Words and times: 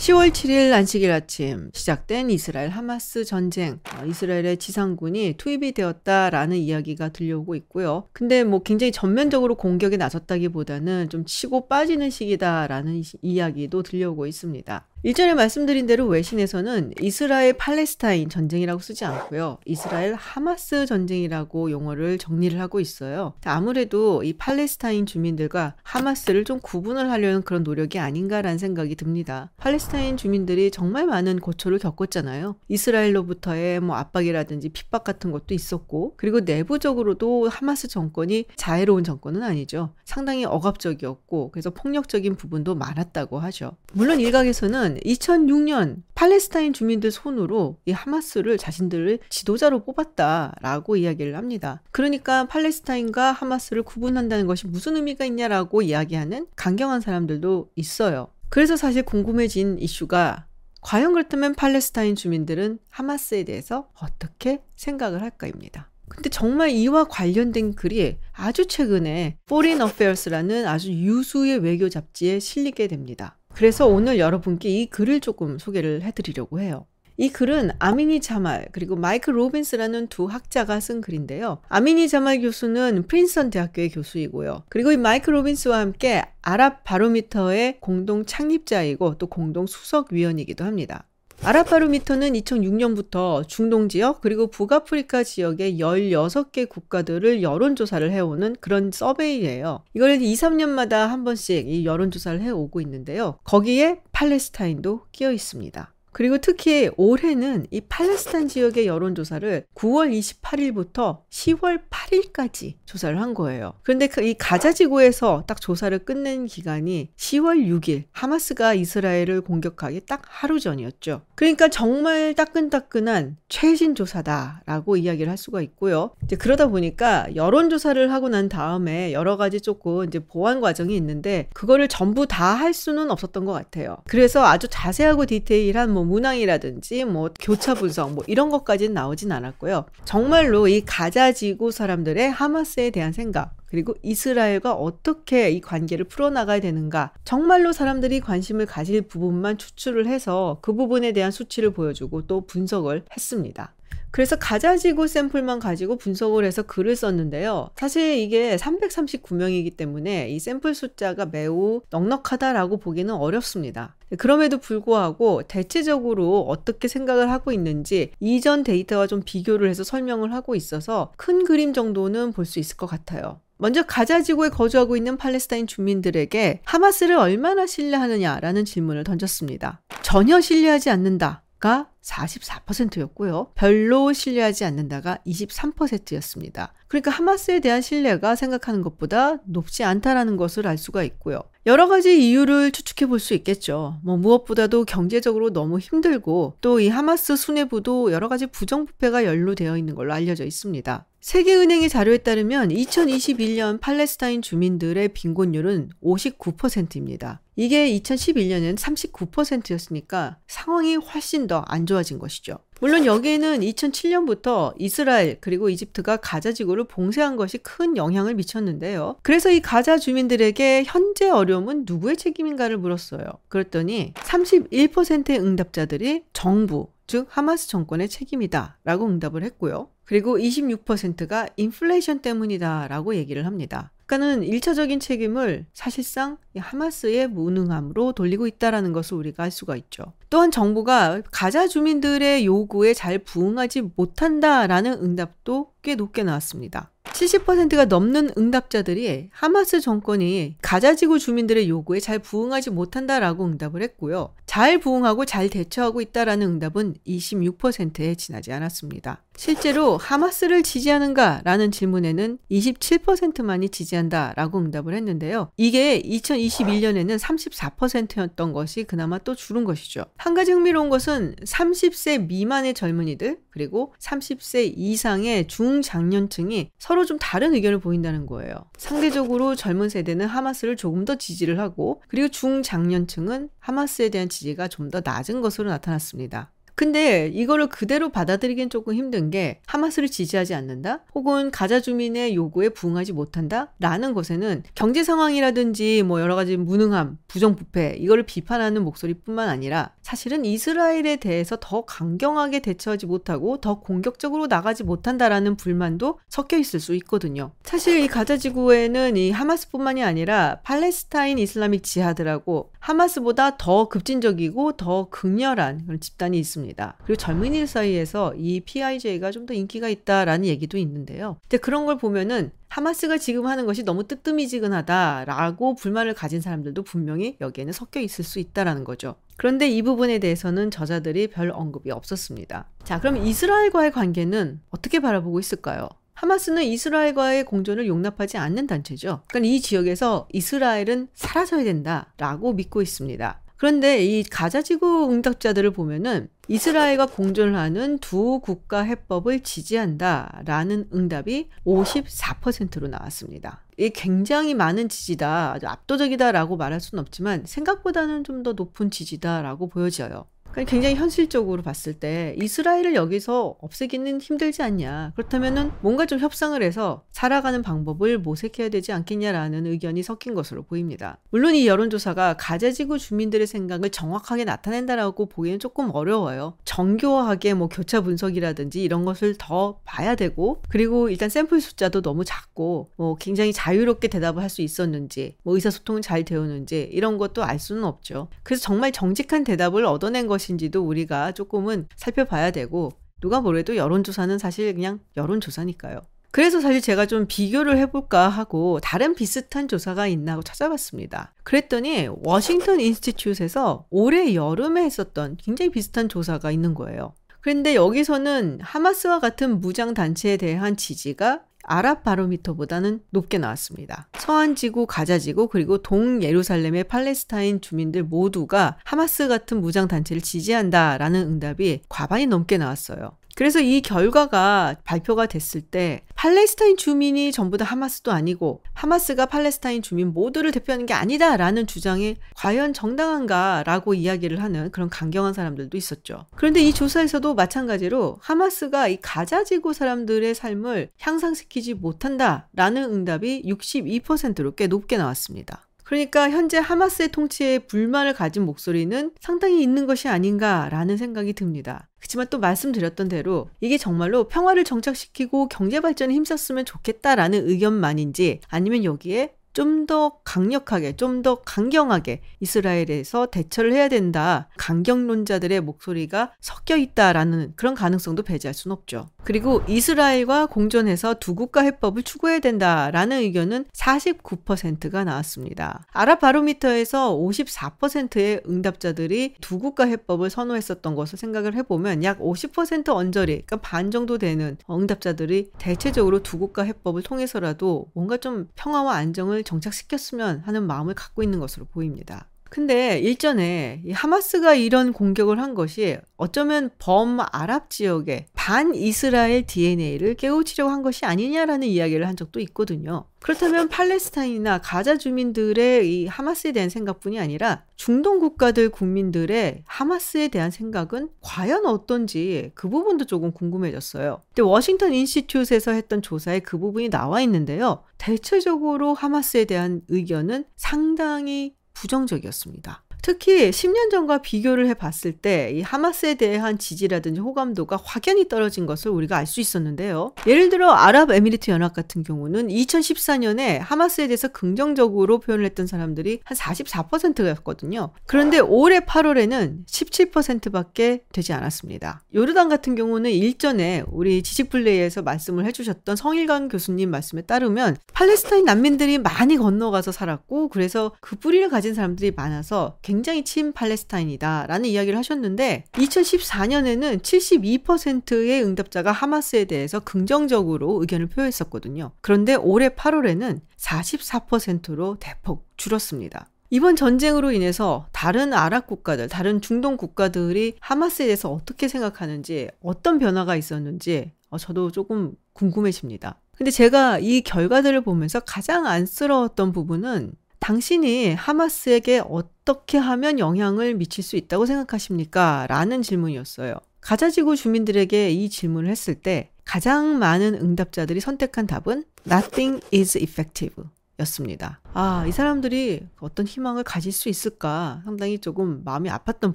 10월 0.00 0.30
7일 0.30 0.72
안식일 0.72 1.12
아침 1.12 1.70
시작된 1.74 2.30
이스라엘 2.30 2.70
하마스 2.70 3.22
전쟁. 3.26 3.80
어, 3.94 4.06
이스라엘의 4.06 4.56
지상군이 4.56 5.34
투입이 5.36 5.72
되었다라는 5.72 6.56
이야기가 6.56 7.10
들려오고 7.10 7.54
있고요. 7.56 8.08
근데 8.14 8.42
뭐 8.42 8.62
굉장히 8.62 8.92
전면적으로 8.92 9.56
공격에 9.56 9.98
나섰다기보다는 9.98 11.10
좀 11.10 11.26
치고 11.26 11.68
빠지는 11.68 12.08
시기다라는 12.08 13.02
이야기도 13.20 13.82
들려오고 13.82 14.26
있습니다. 14.26 14.86
일전에 15.02 15.32
말씀드린 15.32 15.86
대로 15.86 16.04
외신에서는 16.06 16.92
이스라엘 17.00 17.54
팔레스타인 17.54 18.28
전쟁이라고 18.28 18.82
쓰지 18.82 19.06
않고요. 19.06 19.56
이스라엘 19.64 20.12
하마스 20.12 20.84
전쟁이라고 20.84 21.70
용어를 21.70 22.18
정리를 22.18 22.60
하고 22.60 22.80
있어요. 22.80 23.32
아무래도 23.46 24.22
이 24.22 24.34
팔레스타인 24.34 25.06
주민들과 25.06 25.74
하마스를 25.82 26.44
좀 26.44 26.60
구분을 26.60 27.10
하려는 27.10 27.40
그런 27.40 27.62
노력이 27.62 27.98
아닌가라는 27.98 28.58
생각이 28.58 28.94
듭니다. 28.94 29.50
팔레스타인 29.56 30.18
주민들이 30.18 30.70
정말 30.70 31.06
많은 31.06 31.38
고초를 31.38 31.78
겪었잖아요. 31.78 32.56
이스라엘로부터의 32.68 33.80
뭐 33.80 33.96
압박이라든지 33.96 34.68
핍박 34.68 35.04
같은 35.04 35.30
것도 35.30 35.54
있었고, 35.54 36.12
그리고 36.18 36.40
내부적으로도 36.40 37.48
하마스 37.48 37.88
정권이 37.88 38.44
자애로운 38.54 39.04
정권은 39.04 39.42
아니죠. 39.42 39.94
상당히 40.04 40.44
억압적이었고, 40.44 41.52
그래서 41.52 41.70
폭력적인 41.70 42.34
부분도 42.34 42.74
많았다고 42.74 43.38
하죠. 43.38 43.72
물론 43.94 44.20
일각에서는 44.20 44.89
2006년 44.98 46.02
팔레스타인 46.14 46.72
주민들 46.72 47.10
손으로 47.10 47.78
이 47.86 47.92
하마스를 47.92 48.58
자신들을 48.58 49.20
지도자로 49.28 49.84
뽑았다라고 49.84 50.96
이야기를 50.96 51.36
합니다. 51.36 51.82
그러니까 51.90 52.46
팔레스타인과 52.46 53.32
하마스를 53.32 53.82
구분한다는 53.82 54.46
것이 54.46 54.66
무슨 54.66 54.96
의미가 54.96 55.24
있냐라고 55.24 55.82
이야기하는 55.82 56.46
강경한 56.56 57.00
사람들도 57.00 57.70
있어요. 57.76 58.28
그래서 58.48 58.76
사실 58.76 59.02
궁금해진 59.02 59.78
이슈가 59.78 60.46
과연 60.80 61.12
그렇다면 61.12 61.54
팔레스타인 61.54 62.16
주민들은 62.16 62.78
하마스에 62.90 63.44
대해서 63.44 63.88
어떻게 64.00 64.62
생각을 64.76 65.22
할까입니다. 65.22 65.90
근데 66.08 66.28
정말 66.28 66.70
이와 66.70 67.04
관련된 67.04 67.74
글이 67.74 68.18
아주 68.32 68.66
최근에 68.66 69.38
Foreign 69.46 69.86
Affairs라는 69.86 70.66
아주 70.66 70.92
유수의 70.92 71.58
외교 71.58 71.88
잡지에 71.88 72.40
실리게 72.40 72.88
됩니다. 72.88 73.38
그래서 73.60 73.86
오늘 73.86 74.18
여러분께 74.18 74.70
이 74.70 74.86
글을 74.86 75.20
조금 75.20 75.58
소개를 75.58 76.00
해드리려고 76.00 76.60
해요. 76.60 76.86
이 77.18 77.28
글은 77.28 77.72
아미니 77.78 78.22
자말 78.22 78.68
그리고 78.72 78.96
마이클 78.96 79.36
로빈스라는 79.36 80.06
두 80.06 80.24
학자가 80.24 80.80
쓴 80.80 81.02
글인데요. 81.02 81.60
아미니 81.68 82.08
자말 82.08 82.40
교수는 82.40 83.06
프린스턴 83.06 83.50
대학교의 83.50 83.90
교수이고요. 83.90 84.62
그리고 84.70 84.92
이 84.92 84.96
마이클 84.96 85.34
로빈스와 85.34 85.78
함께 85.78 86.22
아랍 86.40 86.84
바로미터의 86.84 87.80
공동 87.80 88.24
창립자이고 88.24 89.18
또 89.18 89.26
공동 89.26 89.66
수석위원이기도 89.66 90.64
합니다. 90.64 91.04
아랍바로미터는 91.42 92.34
2006년부터 92.34 93.48
중동 93.48 93.88
지역 93.88 94.20
그리고 94.20 94.48
북아프리카 94.48 95.24
지역의 95.24 95.78
16개 95.78 96.68
국가들을 96.68 97.42
여론조사를 97.42 98.10
해오는 98.10 98.56
그런 98.60 98.90
survey예요. 98.92 99.84
이걸 99.94 100.20
2, 100.20 100.34
3년마다 100.34 101.06
한 101.06 101.24
번씩 101.24 101.66
이 101.66 101.86
여론조사를 101.86 102.42
해오고 102.42 102.82
있는데요. 102.82 103.38
거기에 103.44 104.00
팔레스타인도 104.12 105.06
끼어 105.12 105.32
있습니다. 105.32 105.94
그리고 106.12 106.38
특히 106.38 106.90
올해는 106.96 107.66
이 107.70 107.80
팔레스타인 107.80 108.48
지역의 108.48 108.86
여론조사를 108.86 109.64
9월 109.74 110.10
28일부터 110.42 111.22
10월 111.30 111.80
8일까지 111.90 112.74
조사를 112.84 113.20
한 113.20 113.34
거예요. 113.34 113.72
그런데 113.82 114.06
그이 114.06 114.34
가자 114.34 114.72
지구에서 114.72 115.44
딱 115.46 115.60
조사를 115.60 115.98
끝낸 116.00 116.46
기간이 116.46 117.10
10월 117.16 117.66
6일 117.66 118.04
하마스가 118.12 118.74
이스라엘을 118.74 119.40
공격하기 119.42 120.02
딱 120.06 120.22
하루 120.26 120.60
전이었죠. 120.60 121.22
그러니까 121.34 121.68
정말 121.68 122.34
따끈따끈한 122.34 123.36
최신 123.48 123.94
조사다라고 123.94 124.96
이야기를 124.96 125.30
할 125.30 125.38
수가 125.38 125.60
있고요. 125.62 126.10
이제 126.24 126.36
그러다 126.36 126.68
보니까 126.68 127.28
여론조사를 127.34 128.12
하고 128.12 128.28
난 128.28 128.48
다음에 128.48 129.12
여러 129.12 129.36
가지 129.36 129.60
조금 129.60 130.04
이제 130.04 130.18
보완 130.18 130.60
과정이 130.60 130.94
있는데 130.96 131.48
그거를 131.54 131.88
전부 131.88 132.26
다 132.26 132.60
할 132.60 132.74
수는 132.74 133.10
없었던 133.10 133.44
것 133.44 133.52
같아요. 133.52 133.96
그래서 134.06 134.44
아주 134.44 134.68
자세하고 134.68 135.26
디테일한 135.26 135.90
뭐 135.92 135.99
문항이라든지 136.04 137.04
뭐 137.04 137.30
교차 137.40 137.74
분석 137.74 138.12
뭐 138.12 138.24
이런 138.26 138.50
것까지는 138.50 138.94
나오진 138.94 139.32
않았고요. 139.32 139.86
정말로 140.04 140.68
이 140.68 140.82
가자 140.84 141.32
지구 141.32 141.70
사람들의 141.70 142.30
하마스에 142.30 142.90
대한 142.90 143.12
생각 143.12 143.59
그리고 143.70 143.94
이스라엘과 144.02 144.74
어떻게 144.74 145.50
이 145.50 145.60
관계를 145.60 146.04
풀어나가야 146.06 146.60
되는가. 146.60 147.12
정말로 147.24 147.72
사람들이 147.72 148.20
관심을 148.20 148.66
가질 148.66 149.02
부분만 149.02 149.58
추출을 149.58 150.06
해서 150.06 150.58
그 150.60 150.74
부분에 150.74 151.12
대한 151.12 151.30
수치를 151.30 151.70
보여주고 151.72 152.26
또 152.26 152.42
분석을 152.46 153.04
했습니다. 153.16 153.72
그래서 154.12 154.34
가자지구 154.34 155.06
샘플만 155.06 155.60
가지고 155.60 155.94
분석을 155.96 156.44
해서 156.44 156.62
글을 156.62 156.96
썼는데요. 156.96 157.70
사실 157.76 158.18
이게 158.18 158.56
339명이기 158.56 159.76
때문에 159.76 160.28
이 160.30 160.40
샘플 160.40 160.74
숫자가 160.74 161.26
매우 161.26 161.82
넉넉하다라고 161.90 162.78
보기는 162.78 163.14
어렵습니다. 163.14 163.94
그럼에도 164.18 164.58
불구하고 164.58 165.42
대체적으로 165.44 166.40
어떻게 166.48 166.88
생각을 166.88 167.30
하고 167.30 167.52
있는지 167.52 168.10
이전 168.18 168.64
데이터와 168.64 169.06
좀 169.06 169.22
비교를 169.24 169.68
해서 169.70 169.84
설명을 169.84 170.32
하고 170.34 170.56
있어서 170.56 171.12
큰 171.16 171.44
그림 171.44 171.72
정도는 171.72 172.32
볼 172.32 172.44
수 172.44 172.58
있을 172.58 172.76
것 172.76 172.86
같아요. 172.86 173.38
먼저 173.60 173.82
가자 173.82 174.22
지구에 174.22 174.48
거주하고 174.48 174.96
있는 174.96 175.18
팔레스타인 175.18 175.66
주민들에게 175.66 176.62
하마스를 176.64 177.16
얼마나 177.16 177.66
신뢰하느냐라는 177.66 178.64
질문을 178.64 179.04
던졌습니다. 179.04 179.82
전혀 180.02 180.40
신뢰하지 180.40 180.88
않는다. 180.88 181.42
가 181.60 181.90
44%였고요. 182.02 183.52
별로 183.54 184.14
신뢰하지 184.14 184.64
않는다가 184.64 185.18
23%였습니다. 185.26 186.72
그러니까 186.88 187.10
하마스에 187.10 187.60
대한 187.60 187.82
신뢰가 187.82 188.34
생각하는 188.34 188.80
것보다 188.80 189.40
높지 189.44 189.84
않다라는 189.84 190.38
것을 190.38 190.66
알 190.66 190.78
수가 190.78 191.02
있고요. 191.02 191.42
여러 191.66 191.88
가지 191.88 192.26
이유를 192.30 192.72
추측해 192.72 193.06
볼 193.06 193.18
수 193.20 193.34
있겠죠. 193.34 193.98
뭐 194.02 194.16
무엇보다도 194.16 194.84
경제적으로 194.86 195.52
너무 195.52 195.78
힘들고 195.78 196.56
또 196.62 196.80
이 196.80 196.88
하마스 196.88 197.36
수뇌부도 197.36 198.12
여러 198.12 198.28
가지 198.28 198.46
부정부패가 198.46 199.26
연루되어 199.26 199.76
있는 199.76 199.94
걸로 199.94 200.14
알려져 200.14 200.44
있습니다. 200.46 201.04
세계은행의 201.20 201.90
자료에 201.90 202.16
따르면 202.18 202.70
2021년 202.70 203.78
팔레스타인 203.78 204.40
주민들의 204.40 205.08
빈곤율은 205.08 205.90
59%입니다. 206.02 207.42
이게 207.56 207.90
2011년엔 207.98 208.78
39%였으니까 208.78 210.38
상황이 210.48 210.96
훨씬 210.96 211.46
더 211.46 211.62
안 211.68 211.84
좋아진 211.84 212.18
것이죠. 212.18 212.56
물론 212.80 213.04
여기에는 213.04 213.60
2007년부터 213.60 214.74
이스라엘 214.78 215.36
그리고 215.40 215.68
이집트가 215.68 216.16
가자 216.16 216.52
지구를 216.52 216.84
봉쇄한 216.84 217.36
것이 217.36 217.58
큰 217.58 217.96
영향을 217.98 218.34
미쳤는데요. 218.34 219.16
그래서 219.22 219.50
이 219.50 219.60
가자 219.60 219.98
주민들에게 219.98 220.84
현재 220.86 221.28
어려움은 221.28 221.84
누구의 221.86 222.16
책임인가를 222.16 222.78
물었어요. 222.78 223.24
그랬더니 223.48 224.14
31%의 224.14 225.38
응답자들이 225.38 226.24
정부, 226.32 226.88
즉 227.06 227.26
하마스 227.28 227.68
정권의 227.68 228.08
책임이다 228.08 228.78
라고 228.84 229.06
응답을 229.06 229.42
했고요. 229.42 229.88
그리고 230.04 230.38
26%가 230.38 231.48
인플레이션 231.56 232.20
때문이다라고 232.20 233.14
얘기를 233.14 233.44
합니다. 233.46 233.92
그러니까는 234.10 234.42
1차적인 234.42 235.00
책임을 235.00 235.66
사실상 235.72 236.36
하마스의 236.56 237.28
무능함으로 237.28 238.12
돌리고 238.12 238.48
있다라는 238.48 238.92
것을 238.92 239.16
우리가 239.16 239.44
알 239.44 239.52
수가 239.52 239.76
있죠. 239.76 240.02
또한 240.28 240.50
정부가 240.50 241.22
가자 241.30 241.68
주민들의 241.68 242.44
요구에 242.44 242.92
잘 242.92 243.20
부응하지 243.20 243.82
못한다라는 243.94 244.94
응답도 244.94 245.72
꽤 245.82 245.94
높게 245.94 246.24
나왔습니다. 246.24 246.90
70%가 247.04 247.84
넘는 247.86 248.30
응답자들이 248.36 249.28
하마스 249.32 249.80
정권이 249.80 250.56
가자지구 250.62 251.18
주민들의 251.18 251.68
요구에 251.68 252.00
잘 252.00 252.18
부응하지 252.18 252.70
못한다라고 252.70 253.44
응답을 253.44 253.82
했고요. 253.82 254.34
잘 254.46 254.78
부응하고 254.78 255.24
잘 255.24 255.48
대처하고 255.48 256.00
있다라는 256.00 256.46
응답은 256.46 256.94
26%에 257.06 258.14
지나지 258.16 258.52
않았습니다. 258.52 259.22
실제로 259.40 259.96
하마스를 259.96 260.62
지지하는가라는 260.62 261.70
질문에는 261.70 262.36
27%만이 262.50 263.70
지지한다라고 263.70 264.58
응답을 264.58 264.92
했는데요. 264.92 265.50
이게 265.56 265.98
2021년에는 266.02 267.18
34%였던 267.18 268.52
것이 268.52 268.84
그나마 268.84 269.16
또 269.16 269.34
줄은 269.34 269.64
것이죠. 269.64 270.04
한 270.18 270.34
가지 270.34 270.52
흥미로운 270.52 270.90
것은 270.90 271.36
30세 271.42 272.26
미만의 272.26 272.74
젊은이들 272.74 273.38
그리고 273.48 273.94
30세 273.98 274.74
이상의 274.76 275.46
중장년층이 275.46 276.72
서로 276.78 277.06
좀 277.06 277.18
다른 277.18 277.54
의견을 277.54 277.80
보인다는 277.80 278.26
거예요. 278.26 278.54
상대적으로 278.76 279.54
젊은 279.54 279.88
세대는 279.88 280.26
하마스를 280.26 280.76
조금 280.76 281.06
더 281.06 281.14
지지를 281.14 281.58
하고 281.58 282.02
그리고 282.08 282.28
중장년층은 282.28 283.48
하마스에 283.58 284.10
대한 284.10 284.28
지지가 284.28 284.68
좀 284.68 284.90
더 284.90 285.00
낮은 285.04 285.40
것으로 285.40 285.70
나타났습니다. 285.70 286.50
근데 286.80 287.30
이거를 287.34 287.66
그대로 287.66 288.08
받아들이긴 288.08 288.70
조금 288.70 288.94
힘든 288.94 289.28
게 289.30 289.60
하마스를 289.66 290.08
지지하지 290.08 290.54
않는다? 290.54 291.04
혹은 291.14 291.50
가자 291.50 291.78
주민의 291.78 292.34
요구에 292.34 292.70
부응하지 292.70 293.12
못한다? 293.12 293.70
라는 293.80 294.14
것에는 294.14 294.62
경제 294.74 295.04
상황이라든지 295.04 296.02
뭐 296.04 296.22
여러 296.22 296.36
가지 296.36 296.56
무능함, 296.56 297.18
부정부패 297.28 297.96
이거를 297.98 298.22
비판하는 298.22 298.82
목소리뿐만 298.82 299.50
아니라 299.50 299.92
사실은 300.00 300.46
이스라엘에 300.46 301.16
대해서 301.16 301.58
더 301.60 301.84
강경하게 301.84 302.60
대처하지 302.60 303.04
못하고 303.04 303.58
더 303.58 303.80
공격적으로 303.80 304.46
나가지 304.46 304.82
못한다라는 304.82 305.56
불만도 305.58 306.18
섞여 306.30 306.56
있을 306.56 306.80
수 306.80 306.94
있거든요. 306.94 307.52
사실 307.62 308.00
이 308.00 308.08
가자 308.08 308.38
지구에는 308.38 309.18
이 309.18 309.30
하마스뿐만이 309.32 310.02
아니라 310.02 310.60
팔레스타인 310.64 311.38
이슬라믹 311.38 311.82
지하드라고 311.84 312.70
하마스보다 312.78 313.58
더 313.58 313.88
급진적이고 313.90 314.72
더 314.78 315.08
극렬한 315.10 315.98
집단이 316.00 316.38
있습니다. 316.38 316.69
그리고 317.04 317.16
젊은이들 317.16 317.66
사이에서 317.66 318.34
이 318.36 318.60
PIJ가 318.60 319.30
좀 319.32 319.40
더 319.46 319.54
인기가 319.54 319.88
있다라는 319.88 320.44
얘기도 320.44 320.76
있는데요. 320.78 321.38
근데 321.42 321.56
그런 321.56 321.86
걸 321.86 321.96
보면은 321.96 322.50
하마스가 322.68 323.18
지금 323.18 323.46
하는 323.46 323.66
것이 323.66 323.82
너무 323.82 324.04
뜨뜨미지근하다라고 324.06 325.74
불만을 325.74 326.14
가진 326.14 326.40
사람들도 326.40 326.82
분명히 326.82 327.36
여기에는 327.40 327.72
섞여 327.72 328.00
있을 328.00 328.24
수 328.24 328.38
있다라는 328.38 328.84
거죠. 328.84 329.16
그런데 329.36 329.68
이 329.68 329.82
부분에 329.82 330.18
대해서는 330.18 330.70
저자들이 330.70 331.28
별 331.28 331.50
언급이 331.50 331.90
없었습니다. 331.90 332.66
자, 332.84 333.00
그럼 333.00 333.16
이스라엘과의 333.16 333.90
관계는 333.92 334.60
어떻게 334.70 335.00
바라보고 335.00 335.40
있을까요? 335.40 335.88
하마스는 336.14 336.62
이스라엘과의 336.64 337.44
공존을 337.44 337.86
용납하지 337.86 338.36
않는 338.36 338.66
단체죠. 338.66 339.22
그러니까 339.28 339.52
이 339.54 339.60
지역에서 339.62 340.28
이스라엘은 340.32 341.08
사라져야 341.14 341.64
된다라고 341.64 342.52
믿고 342.52 342.82
있습니다. 342.82 343.40
그런데 343.60 344.02
이 344.02 344.22
가자지구 344.22 345.12
응답자들을 345.12 345.72
보면은 345.72 346.30
이스라엘과 346.48 347.04
공존을 347.08 347.54
하는 347.54 347.98
두 347.98 348.40
국가 348.40 348.80
해법을 348.80 349.40
지지한다라는 349.40 350.88
응답이 350.94 351.50
54%로 351.66 352.88
나왔습니다. 352.88 353.62
이게 353.76 353.90
굉장히 353.90 354.54
많은 354.54 354.88
지지다, 354.88 355.52
아주 355.52 355.66
압도적이다라고 355.66 356.56
말할 356.56 356.80
수는 356.80 357.02
없지만 357.02 357.44
생각보다는 357.44 358.24
좀 358.24 358.42
더 358.42 358.54
높은 358.54 358.90
지지다라고 358.90 359.68
보여져요. 359.68 360.24
그러니까 360.52 360.70
굉장히 360.70 360.94
현실적으로 360.94 361.62
봤을 361.62 361.94
때 361.94 362.34
이스라엘을 362.38 362.94
여기서 362.94 363.56
없애기는 363.60 364.20
힘들지 364.20 364.62
않냐. 364.62 365.12
그렇다면은 365.16 365.72
뭔가 365.80 366.06
좀 366.06 366.18
협상을 366.18 366.60
해서 366.62 367.04
살아가는 367.12 367.62
방법을 367.62 368.18
모색해야 368.18 368.68
되지 368.68 368.92
않겠냐라는 368.92 369.66
의견이 369.66 370.02
섞인 370.02 370.34
것으로 370.34 370.62
보입니다. 370.62 371.18
물론 371.30 371.54
이 371.54 371.66
여론조사가 371.66 372.34
가자지구 372.36 372.98
주민들의 372.98 373.46
생각을 373.46 373.90
정확하게 373.90 374.44
나타낸다라고 374.44 375.26
보기는 375.26 375.58
조금 375.58 375.90
어려워요. 375.94 376.58
정교하게 376.64 377.54
뭐 377.54 377.68
교차 377.68 378.02
분석이라든지 378.02 378.82
이런 378.82 379.04
것을 379.04 379.36
더 379.38 379.80
봐야 379.84 380.14
되고 380.14 380.62
그리고 380.68 381.08
일단 381.08 381.28
샘플 381.28 381.60
숫자도 381.60 382.02
너무 382.02 382.24
작고 382.24 382.90
뭐 382.96 383.16
굉장히 383.16 383.52
자유롭게 383.52 384.08
대답을 384.08 384.42
할 384.42 384.50
수 384.50 384.60
있었는지 384.62 385.36
뭐 385.44 385.54
의사소통은 385.54 386.02
잘 386.02 386.24
되었는지 386.24 386.90
이런 386.92 387.16
것도 387.16 387.42
알 387.42 387.58
수는 387.58 387.84
없죠. 387.84 388.28
그래서 388.42 388.62
정말 388.62 388.92
정직한 388.92 389.44
대답을 389.44 389.86
얻어낸 389.86 390.26
것 390.26 390.39
것인지도 390.40 390.82
우리가 390.82 391.32
조금은 391.32 391.86
살펴봐야 391.96 392.50
되고 392.50 392.92
누가 393.20 393.40
뭐래도 393.40 393.76
여론조사는 393.76 394.38
사실 394.38 394.74
그냥 394.74 395.00
여론조사니까요. 395.16 396.00
그래서 396.32 396.60
사실 396.60 396.80
제가 396.80 397.06
좀 397.06 397.26
비교를 397.28 397.76
해볼까 397.78 398.28
하고 398.28 398.78
다른 398.80 399.14
비슷한 399.14 399.68
조사가 399.68 400.06
있나 400.06 400.32
하고 400.32 400.42
찾아봤습니다. 400.42 401.34
그랬더니 401.42 402.08
워싱턴 402.22 402.80
인스티튜트에서 402.80 403.86
올해 403.90 404.34
여름에 404.34 404.82
했었던 404.84 405.36
굉장히 405.36 405.70
비슷한 405.70 406.08
조사가 406.08 406.50
있는 406.52 406.74
거예요. 406.74 407.14
그런데 407.40 407.74
여기서는 407.74 408.60
하마스와 408.62 409.18
같은 409.18 409.60
무장 409.60 409.92
단체에 409.92 410.36
대한 410.36 410.76
지지가 410.76 411.42
아랍 411.64 412.02
바로미터보다는 412.02 413.00
높게 413.10 413.38
나왔습니다. 413.38 414.08
서한 414.18 414.54
지구, 414.56 414.86
가자 414.86 415.18
지구, 415.18 415.48
그리고 415.48 415.78
동 415.78 416.22
예루살렘의 416.22 416.84
팔레스타인 416.84 417.60
주민들 417.60 418.02
모두가 418.02 418.78
하마스 418.84 419.28
같은 419.28 419.60
무장 419.60 419.88
단체를 419.88 420.22
지지한다라는 420.22 421.20
응답이 421.20 421.82
과반이 421.88 422.26
넘게 422.26 422.58
나왔어요. 422.58 423.12
그래서 423.36 423.60
이 423.60 423.80
결과가 423.80 424.76
발표가 424.84 425.26
됐을 425.26 425.60
때 425.60 426.02
팔레스타인 426.20 426.76
주민이 426.76 427.32
전부 427.32 427.56
다 427.56 427.64
하마스도 427.64 428.12
아니고 428.12 428.62
하마스가 428.74 429.24
팔레스타인 429.24 429.80
주민 429.80 430.12
모두를 430.12 430.52
대표하는 430.52 430.84
게 430.84 430.92
아니다라는 430.92 431.66
주장이 431.66 432.16
과연 432.34 432.74
정당한가라고 432.74 433.94
이야기를 433.94 434.42
하는 434.42 434.70
그런 434.70 434.90
강경한 434.90 435.32
사람들도 435.32 435.78
있었죠. 435.78 436.26
그런데 436.36 436.60
이 436.60 436.74
조사에서도 436.74 437.34
마찬가지로 437.34 438.18
하마스가 438.20 438.88
이 438.88 438.98
가자 439.00 439.44
지구 439.44 439.72
사람들의 439.72 440.34
삶을 440.34 440.90
향상시키지 441.00 441.72
못한다라는 441.72 442.84
응답이 442.84 443.44
62%로 443.46 444.54
꽤 444.56 444.66
높게 444.66 444.98
나왔습니다. 444.98 445.69
그러니까 445.90 446.30
현재 446.30 446.56
하마스의 446.56 447.08
통치에 447.08 447.58
불만을 447.58 448.14
가진 448.14 448.44
목소리는 448.44 449.10
상당히 449.18 449.60
있는 449.60 449.88
것이 449.88 450.06
아닌가라는 450.06 450.96
생각이 450.96 451.32
듭니다. 451.32 451.88
그렇지만 451.98 452.28
또 452.30 452.38
말씀드렸던 452.38 453.08
대로 453.08 453.50
이게 453.60 453.76
정말로 453.76 454.28
평화를 454.28 454.62
정착시키고 454.62 455.48
경제 455.48 455.80
발전에 455.80 456.14
힘썼으면 456.14 456.64
좋겠다라는 456.64 457.48
의견만인지 457.48 458.38
아니면 458.46 458.84
여기에 458.84 459.34
좀 459.52 459.86
더 459.86 460.20
강력하게, 460.22 460.94
좀 460.94 461.22
더 461.22 461.42
강경하게 461.42 462.22
이스라엘에서 462.38 463.26
대처를 463.26 463.72
해야 463.72 463.88
된다. 463.88 464.48
강경론자들의 464.58 465.60
목소리가 465.60 466.32
섞여 466.40 466.76
있다라는 466.76 467.54
그런 467.56 467.74
가능성도 467.74 468.22
배제할 468.22 468.54
수는 468.54 468.76
없죠. 468.76 469.08
그리고 469.24 469.62
이스라엘과 469.68 470.46
공존해서 470.46 471.14
두 471.14 471.34
국가 471.34 471.62
해법을 471.62 472.02
추구해야 472.02 472.38
된다라는 472.40 473.18
의견은 473.18 473.66
49%가 473.72 475.04
나왔습니다. 475.04 475.84
아랍 475.92 476.20
바로미터에서 476.20 477.16
54%의 477.16 478.42
응답자들이 478.48 479.34
두 479.40 479.58
국가 479.58 479.84
해법을 479.84 480.30
선호했었던 480.30 480.94
것을 480.94 481.18
생각을 481.18 481.54
해보면 481.54 482.04
약 482.04 482.18
50% 482.20 482.88
언저리, 482.90 483.42
그러니까 483.42 483.56
반 483.56 483.90
정도 483.90 484.18
되는 484.18 484.56
응답자들이 484.70 485.50
대체적으로 485.58 486.22
두 486.22 486.38
국가 486.38 486.62
해법을 486.62 487.02
통해서라도 487.02 487.86
뭔가 487.94 488.16
좀 488.16 488.48
평화와 488.54 488.94
안정을 488.94 489.44
정착시켰으면 489.44 490.42
하는 490.44 490.66
마음을 490.66 490.94
갖고 490.94 491.22
있는 491.22 491.38
것으로 491.38 491.66
보입니다. 491.66 492.29
근데 492.50 492.98
일전에 492.98 493.84
하마스가 493.92 494.54
이런 494.54 494.92
공격을 494.92 495.38
한 495.38 495.54
것이 495.54 495.96
어쩌면 496.16 496.70
범 496.80 497.20
아랍 497.20 497.70
지역의 497.70 498.26
반 498.34 498.74
이스라엘 498.74 499.46
DNA를 499.46 500.14
깨우치려고 500.14 500.70
한 500.70 500.82
것이 500.82 501.06
아니냐라는 501.06 501.68
이야기를 501.68 502.06
한 502.06 502.16
적도 502.16 502.40
있거든요. 502.40 503.06
그렇다면 503.20 503.68
팔레스타인이나 503.68 504.58
가자 504.58 504.96
주민들의 504.96 505.88
이 505.88 506.06
하마스에 506.06 506.52
대한 506.52 506.70
생각뿐이 506.70 507.20
아니라 507.20 507.64
중동 507.76 508.18
국가들 508.18 508.70
국민들의 508.70 509.62
하마스에 509.66 510.28
대한 510.28 510.50
생각은 510.50 511.10
과연 511.20 511.66
어떤지 511.66 512.50
그 512.54 512.68
부분도 512.68 513.04
조금 513.04 513.32
궁금해졌어요. 513.32 514.22
근데 514.28 514.42
워싱턴 514.42 514.92
인시튜트에서 514.92 515.70
했던 515.70 516.02
조사에 516.02 516.40
그 516.40 516.58
부분이 516.58 516.90
나와 516.90 517.20
있는데요. 517.20 517.84
대체적으로 517.98 518.94
하마스에 518.94 519.44
대한 519.44 519.82
의견은 519.88 520.46
상당히 520.56 521.54
부정적이었습니다. 521.80 522.82
특히 523.02 523.50
10년 523.50 523.90
전과 523.90 524.18
비교를 524.22 524.68
해 524.68 524.74
봤을 524.74 525.12
때 525.12 525.40
이 525.50 525.62
하마스에 525.62 526.14
대한 526.14 526.58
지지라든지 526.58 527.20
호감도가 527.20 527.78
확연히 527.82 528.28
떨어진 528.28 528.66
것을 528.66 528.90
우리가 528.90 529.16
알 529.16 529.30
수 529.30 529.40
있었는데요. 529.40 530.12
예를 530.26 530.48
들어 530.48 530.72
아랍에미리트 530.72 531.52
연합 531.52 531.72
같은 531.72 532.02
경우는 532.02 532.48
2014년에 532.48 533.60
하마스에 533.60 534.08
대해서 534.08 534.26
긍정적으로 534.26 535.20
표현을 535.20 535.44
했던 535.44 535.68
사람들이 535.68 536.18
한 536.24 536.36
44%였거든요. 536.36 537.92
그런데 538.06 538.40
올해 538.40 538.80
8월에는 538.80 539.66
17%밖에 539.66 541.04
되지 541.12 541.32
않았습니다. 541.32 542.02
요르단 542.12 542.48
같은 542.48 542.74
경우는 542.74 543.10
일전에 543.12 543.84
우리 543.86 544.22
지식플레이에서 544.22 545.02
말씀을 545.02 545.44
해주셨던 545.46 545.94
성일강 545.94 546.48
교수님 546.48 546.90
말씀에 546.90 547.22
따르면 547.22 547.76
팔레스타인 547.92 548.46
난민들이 548.46 548.98
많이 548.98 549.36
건너가서 549.36 549.92
살았고 549.92 550.48
그래서 550.48 550.92
그 551.00 551.14
뿌리를 551.14 551.48
가진 551.50 551.74
사람들이 551.74 552.12
많아서 552.16 552.78
굉장히 552.90 553.22
친 553.22 553.52
팔레스타인이다라는 553.52 554.68
이야기를 554.68 554.98
하셨는데 554.98 555.62
2014년에는 555.74 557.00
72%의 557.00 558.42
응답자가 558.42 558.90
하마스에 558.90 559.44
대해서 559.44 559.78
긍정적으로 559.78 560.80
의견을 560.80 561.06
표했었거든요. 561.06 561.92
그런데 562.00 562.34
올해 562.34 562.68
8월에는 562.70 563.42
44%로 563.56 564.96
대폭 564.98 565.46
줄었습니다. 565.56 566.26
이번 566.50 566.74
전쟁으로 566.74 567.30
인해서 567.30 567.86
다른 567.92 568.32
아랍 568.32 568.66
국가들, 568.66 569.06
다른 569.06 569.40
중동 569.40 569.76
국가들이 569.76 570.54
하마스에 570.58 571.06
대해서 571.06 571.30
어떻게 571.30 571.68
생각하는지, 571.68 572.48
어떤 572.60 572.98
변화가 572.98 573.36
있었는지 573.36 574.10
어, 574.30 574.38
저도 574.38 574.72
조금 574.72 575.12
궁금해집니다. 575.34 576.20
근데 576.36 576.50
제가 576.50 576.98
이 576.98 577.20
결과들을 577.20 577.82
보면서 577.82 578.18
가장 578.18 578.66
안쓰러웠던 578.66 579.52
부분은 579.52 580.14
당신이 580.40 581.14
하마스에게 581.14 582.02
어떻게 582.08 582.78
하면 582.78 583.18
영향을 583.18 583.74
미칠 583.74 584.02
수 584.02 584.16
있다고 584.16 584.46
생각하십니까? 584.46 585.46
라는 585.48 585.82
질문이었어요. 585.82 586.54
가자지구 586.80 587.36
주민들에게 587.36 588.10
이 588.10 588.28
질문을 588.28 588.68
했을 588.70 588.94
때 588.94 589.30
가장 589.44 589.98
많은 589.98 590.34
응답자들이 590.34 591.00
선택한 591.00 591.46
답은 591.46 591.84
Nothing 592.06 592.64
is 592.72 592.98
effective. 592.98 593.64
였습니다. 594.00 594.60
아, 594.72 595.04
이 595.06 595.12
사람들이 595.12 595.86
어떤 596.00 596.26
희망을 596.26 596.64
가질 596.64 596.90
수 596.90 597.10
있을까 597.10 597.82
상당히 597.84 598.18
조금 598.18 598.62
마음이 598.64 598.88
아팠던 598.88 599.34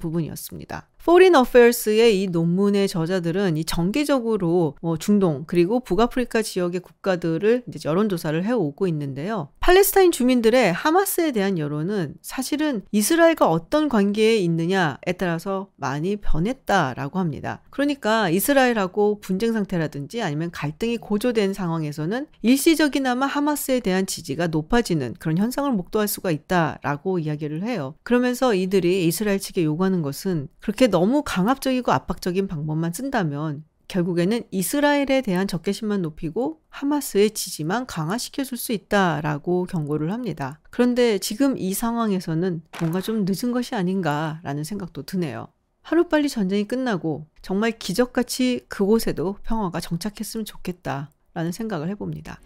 부분이었습니다. 0.00 0.88
Foreign 1.06 1.36
Affairs의 1.36 2.20
이 2.20 2.26
논문의 2.26 2.88
저자들은 2.88 3.56
이 3.56 3.64
정기적으로 3.64 4.74
뭐 4.82 4.96
중동 4.96 5.44
그리고 5.46 5.78
북아프리카 5.78 6.42
지역의 6.42 6.80
국가들을 6.80 7.62
이제 7.68 7.88
여론조사를 7.88 8.44
해오고 8.44 8.88
있는데요. 8.88 9.48
팔레스타인 9.60 10.10
주민들의 10.10 10.72
하마스에 10.72 11.30
대한 11.30 11.58
여론은 11.58 12.14
사실은 12.22 12.82
이스라엘과 12.90 13.48
어떤 13.48 13.88
관계에 13.88 14.38
있느냐에 14.38 15.12
따라서 15.16 15.68
많이 15.76 16.16
변했다라고 16.16 17.20
합니다. 17.20 17.62
그러니까 17.70 18.28
이스라엘하고 18.28 19.20
분쟁 19.20 19.52
상태라든지 19.52 20.22
아니면 20.22 20.50
갈등이 20.50 20.96
고조된 20.96 21.52
상황에서는 21.52 22.26
일시적이나마 22.42 23.26
하마스에 23.26 23.78
대한 23.78 24.06
지지가 24.06 24.48
높아지는 24.48 25.14
그런 25.20 25.38
현상을 25.38 25.70
목도할 25.70 26.08
수가 26.08 26.32
있다라고 26.32 27.20
이야기를 27.20 27.62
해요. 27.62 27.94
그러면서 28.02 28.54
이들이 28.54 29.06
이스라엘 29.06 29.38
측에 29.38 29.62
요구하는 29.62 30.02
것은 30.02 30.48
그렇게 30.58 30.88
너무 30.96 31.20
강압적이고 31.22 31.92
압박적인 31.92 32.48
방법만 32.48 32.94
쓴다면 32.94 33.64
결국에는 33.86 34.44
이스라엘에 34.50 35.20
대한 35.20 35.46
적개심만 35.46 36.00
높이고 36.00 36.62
하마스의 36.70 37.32
지지만 37.32 37.84
강화시켜줄 37.84 38.56
수 38.56 38.72
있다라고 38.72 39.64
경고를 39.64 40.10
합니다. 40.10 40.58
그런데 40.70 41.18
지금 41.18 41.58
이 41.58 41.74
상황에서는 41.74 42.62
뭔가 42.80 43.02
좀 43.02 43.26
늦은 43.28 43.52
것이 43.52 43.74
아닌가라는 43.74 44.64
생각도 44.64 45.02
드네요. 45.02 45.48
하루빨리 45.82 46.30
전쟁이 46.30 46.66
끝나고 46.66 47.26
정말 47.42 47.72
기적같이 47.72 48.64
그곳에도 48.68 49.36
평화가 49.42 49.80
정착했으면 49.80 50.46
좋겠다라는 50.46 51.52
생각을 51.52 51.90
해봅니다. 51.90 52.40